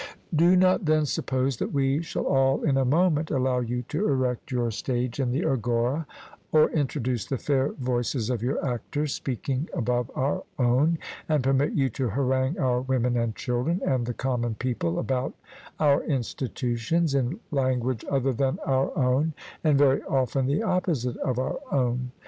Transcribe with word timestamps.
Do 0.35 0.55
not 0.55 0.85
then 0.85 1.05
suppose 1.05 1.57
that 1.57 1.71
we 1.71 2.01
shall 2.01 2.25
all 2.25 2.63
in 2.63 2.75
a 2.75 2.83
moment 2.83 3.29
allow 3.29 3.59
you 3.59 3.83
to 3.89 4.07
erect 4.09 4.51
your 4.51 4.71
stage 4.71 5.19
in 5.19 5.29
the 5.29 5.45
agora, 5.45 6.07
or 6.51 6.71
introduce 6.71 7.27
the 7.27 7.37
fair 7.37 7.73
voices 7.73 8.31
of 8.31 8.41
your 8.41 8.65
actors, 8.65 9.13
speaking 9.13 9.69
above 9.73 10.09
our 10.15 10.41
own, 10.57 10.97
and 11.29 11.43
permit 11.43 11.73
you 11.73 11.87
to 11.91 12.09
harangue 12.09 12.57
our 12.57 12.81
women 12.81 13.15
and 13.15 13.35
children, 13.35 13.79
and 13.85 14.07
the 14.07 14.13
common 14.15 14.55
people, 14.55 14.97
about 14.97 15.35
our 15.79 16.03
institutions, 16.05 17.13
in 17.13 17.39
language 17.51 18.03
other 18.09 18.33
than 18.33 18.57
our 18.65 18.97
own, 18.97 19.35
and 19.63 19.77
very 19.77 20.01
often 20.05 20.47
the 20.47 20.63
opposite 20.63 21.17
of 21.17 21.37
our 21.37 21.59
own. 21.71 22.09